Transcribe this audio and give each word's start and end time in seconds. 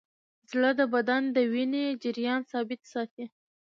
زړه 0.49 0.71
د 0.79 0.81
بدن 0.93 1.23
د 1.35 1.37
وینې 1.51 1.85
جریان 2.03 2.41
ثابت 2.51 2.81
ساتي. 2.93 3.25